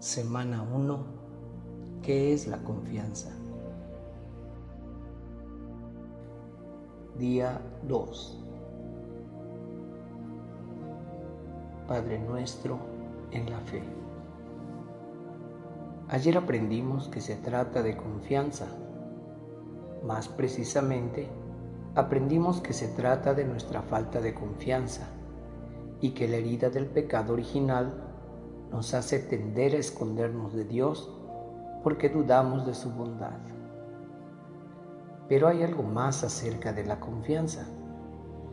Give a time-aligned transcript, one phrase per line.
[0.00, 0.98] Semana 1.
[2.02, 3.28] ¿Qué es la confianza?
[7.18, 8.38] Día 2.
[11.86, 12.78] Padre nuestro
[13.30, 13.82] en la fe.
[16.08, 18.68] Ayer aprendimos que se trata de confianza.
[20.02, 21.28] Más precisamente,
[21.94, 25.10] aprendimos que se trata de nuestra falta de confianza
[26.00, 28.09] y que la herida del pecado original
[28.70, 31.10] nos hace tender a escondernos de Dios
[31.82, 33.38] porque dudamos de su bondad.
[35.28, 37.66] Pero hay algo más acerca de la confianza,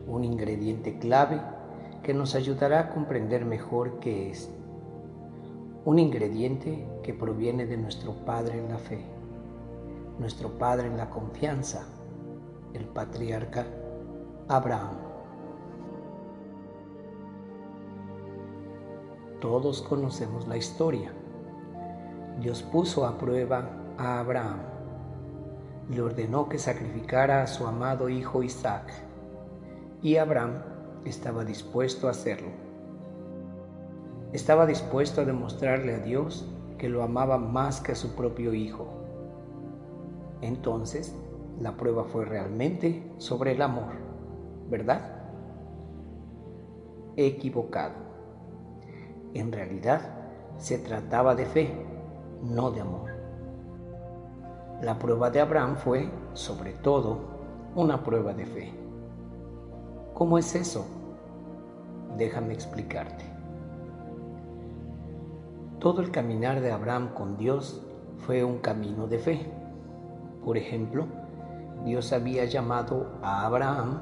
[0.06, 1.40] un ingrediente clave
[2.02, 4.50] que nos ayudará a comprender mejor qué es.
[5.84, 9.04] Un ingrediente que proviene de nuestro Padre en la fe,
[10.18, 11.86] nuestro Padre en la confianza,
[12.74, 13.66] el patriarca
[14.48, 15.07] Abraham.
[19.40, 21.12] Todos conocemos la historia.
[22.40, 24.58] Dios puso a prueba a Abraham.
[25.90, 28.92] Le ordenó que sacrificara a su amado hijo Isaac.
[30.02, 30.62] Y Abraham
[31.04, 32.48] estaba dispuesto a hacerlo.
[34.32, 38.88] Estaba dispuesto a demostrarle a Dios que lo amaba más que a su propio hijo.
[40.40, 41.14] Entonces,
[41.60, 43.92] la prueba fue realmente sobre el amor,
[44.68, 45.12] ¿verdad?
[47.16, 48.07] Equivocado.
[49.34, 50.00] En realidad,
[50.58, 51.70] se trataba de fe,
[52.42, 53.10] no de amor.
[54.82, 57.18] La prueba de Abraham fue, sobre todo,
[57.74, 58.72] una prueba de fe.
[60.14, 60.86] ¿Cómo es eso?
[62.16, 63.24] Déjame explicarte.
[65.78, 67.84] Todo el caminar de Abraham con Dios
[68.26, 69.46] fue un camino de fe.
[70.44, 71.06] Por ejemplo,
[71.84, 74.00] Dios había llamado a Abraham,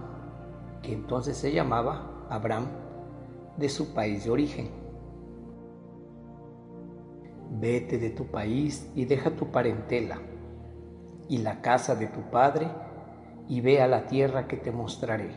[0.83, 2.67] que entonces se llamaba Abraham,
[3.59, 4.71] de su país de origen
[7.59, 10.21] Vete de tu país y deja tu parentela
[11.29, 12.69] y la casa de tu padre
[13.49, 15.31] y ve a la tierra que te mostraré.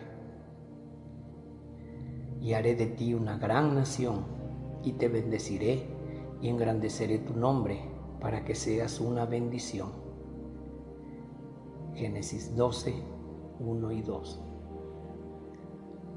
[2.41, 4.25] Y haré de ti una gran nación
[4.83, 5.87] y te bendeciré
[6.41, 7.79] y engrandeceré tu nombre
[8.19, 9.91] para que seas una bendición.
[11.95, 12.93] Génesis 12,
[13.59, 14.39] 1 y 2.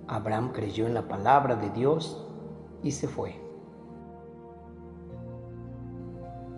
[0.08, 2.26] Abraham creyó en la palabra de Dios
[2.82, 3.51] y se fue.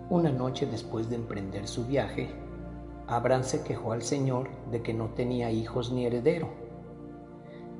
[0.09, 2.29] Una noche después de emprender su viaje,
[3.07, 6.47] Abraham se quejó al Señor de que no tenía hijos ni heredero.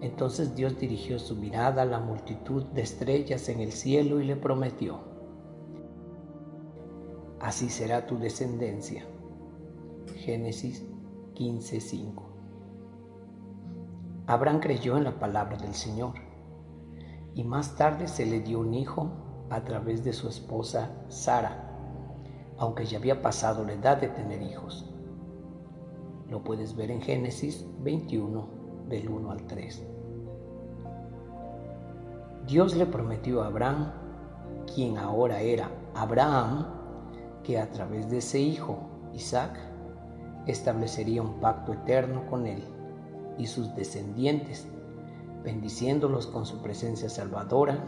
[0.02, 4.36] Entonces Dios dirigió su mirada a la multitud de estrellas en el cielo y le
[4.36, 5.00] prometió,
[7.40, 9.06] Así será tu descendencia.
[10.16, 10.84] Génesis
[11.36, 12.24] 15:5.
[14.26, 16.16] Abraham creyó en la palabra del Señor
[17.36, 19.12] y más tarde se le dio un hijo
[19.52, 21.75] a través de su esposa Sara
[22.58, 24.86] aunque ya había pasado la edad de tener hijos.
[26.30, 28.48] Lo puedes ver en Génesis 21,
[28.88, 29.86] del 1 al 3.
[32.48, 33.92] Dios le prometió a Abraham,
[34.74, 36.68] quien ahora era Abraham,
[37.44, 38.78] que a través de ese hijo,
[39.14, 39.60] Isaac,
[40.48, 42.64] establecería un pacto eterno con él
[43.38, 44.68] y sus descendientes,
[45.44, 47.84] bendiciéndolos con su presencia salvadora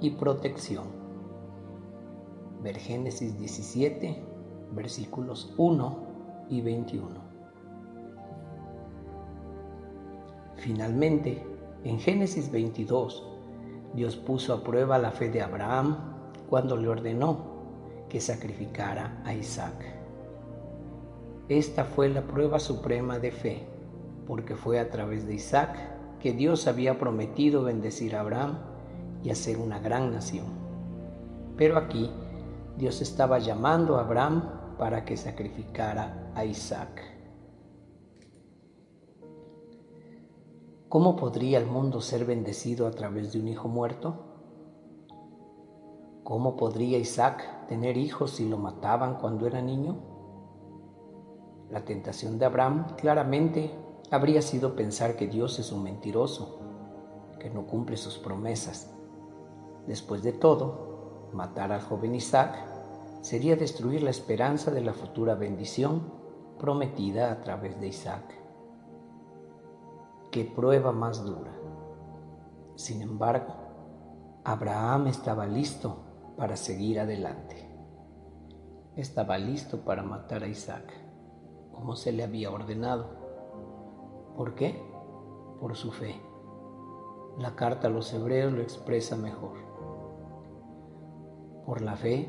[0.00, 1.05] y protección
[2.62, 4.22] ver Génesis 17,
[4.72, 5.96] versículos 1
[6.48, 7.26] y 21.
[10.56, 11.44] Finalmente,
[11.84, 13.22] en Génesis 22,
[13.94, 15.96] Dios puso a prueba la fe de Abraham
[16.48, 17.56] cuando le ordenó
[18.08, 19.74] que sacrificara a Isaac.
[21.48, 23.66] Esta fue la prueba suprema de fe,
[24.26, 25.76] porque fue a través de Isaac
[26.20, 28.58] que Dios había prometido bendecir a Abraham
[29.22, 30.46] y hacer una gran nación.
[31.56, 32.10] Pero aquí
[32.76, 37.02] Dios estaba llamando a Abraham para que sacrificara a Isaac.
[40.90, 44.14] ¿Cómo podría el mundo ser bendecido a través de un hijo muerto?
[46.22, 49.96] ¿Cómo podría Isaac tener hijos si lo mataban cuando era niño?
[51.70, 53.70] La tentación de Abraham claramente
[54.10, 56.60] habría sido pensar que Dios es un mentiroso,
[57.40, 58.94] que no cumple sus promesas.
[59.86, 60.95] Después de todo,
[61.32, 62.56] Matar al joven Isaac
[63.20, 66.12] sería destruir la esperanza de la futura bendición
[66.58, 68.34] prometida a través de Isaac.
[70.30, 71.52] Qué prueba más dura.
[72.76, 73.54] Sin embargo,
[74.44, 75.96] Abraham estaba listo
[76.36, 77.68] para seguir adelante.
[78.94, 80.92] Estaba listo para matar a Isaac,
[81.72, 83.08] como se le había ordenado.
[84.36, 84.82] ¿Por qué?
[85.60, 86.20] Por su fe.
[87.38, 89.56] La carta a los hebreos lo expresa mejor.
[91.66, 92.28] Por la fe,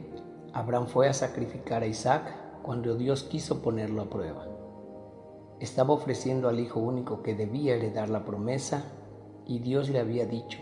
[0.53, 2.23] Abraham fue a sacrificar a Isaac
[2.63, 4.47] cuando Dios quiso ponerlo a prueba.
[5.59, 8.85] Estaba ofreciendo al hijo único que debía heredar la promesa
[9.45, 10.59] y Dios le había dicho,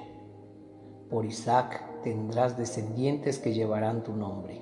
[1.10, 4.62] por Isaac tendrás descendientes que llevarán tu nombre.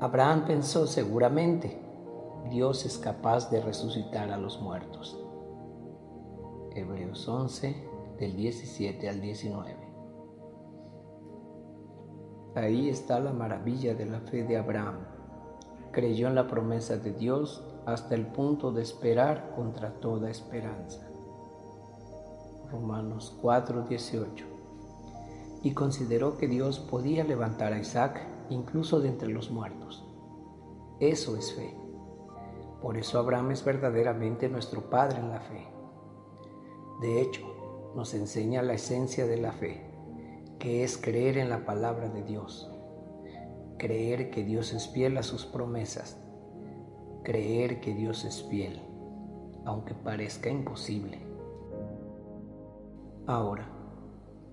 [0.00, 1.80] Abraham pensó seguramente,
[2.50, 5.18] Dios es capaz de resucitar a los muertos.
[6.74, 7.74] Hebreos 11,
[8.18, 9.83] del 17 al 19.
[12.54, 14.98] Ahí está la maravilla de la fe de Abraham.
[15.90, 21.08] Creyó en la promesa de Dios hasta el punto de esperar contra toda esperanza.
[22.70, 24.46] Romanos 4, 18.
[25.62, 28.20] Y consideró que Dios podía levantar a Isaac
[28.50, 30.04] incluso de entre los muertos.
[31.00, 31.74] Eso es fe.
[32.80, 35.66] Por eso Abraham es verdaderamente nuestro Padre en la fe.
[37.00, 37.42] De hecho,
[37.96, 39.93] nos enseña la esencia de la fe,
[40.58, 42.70] que es creer en la palabra de Dios,
[43.78, 46.16] creer que Dios es fiel a sus promesas,
[47.22, 48.80] creer que Dios es fiel,
[49.64, 51.18] aunque parezca imposible.
[53.26, 53.68] Ahora,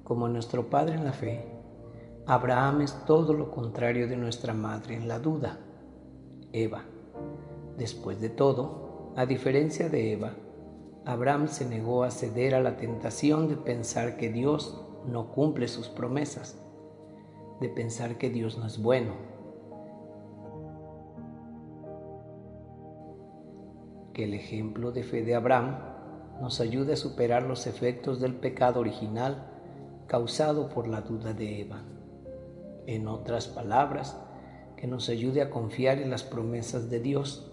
[0.04, 1.46] como nuestro Padre en la fe,
[2.26, 5.60] Abraham es todo lo contrario de nuestra madre en la duda,
[6.54, 6.84] Eva.
[7.78, 10.34] Después de todo, a diferencia de Eva,
[11.06, 15.90] Abraham se negó a ceder a la tentación de pensar que Dios no cumple sus
[15.90, 16.62] promesas,
[17.60, 19.14] de pensar que Dios no es bueno.
[24.14, 25.78] Que el ejemplo de fe de Abraham
[26.42, 29.48] nos ayude a superar los efectos del pecado original
[30.08, 31.84] causado por la duda de Eva.
[32.88, 34.20] En otras palabras,
[34.76, 37.52] que nos ayude a confiar en las promesas de Dios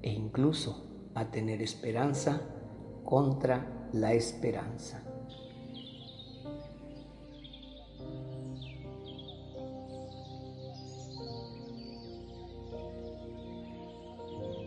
[0.00, 2.40] e incluso a tener esperanza
[3.04, 5.11] contra la esperanza.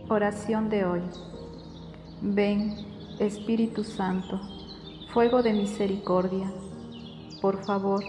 [0.07, 1.01] Oración de hoy.
[2.21, 2.75] Ven,
[3.19, 4.39] Espíritu Santo,
[5.11, 6.51] fuego de misericordia.
[7.41, 8.03] Por favor,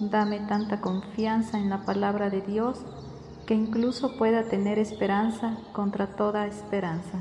[0.00, 2.84] dame tanta confianza en la palabra de Dios
[3.46, 7.16] que incluso pueda tener esperanza contra toda esperanza.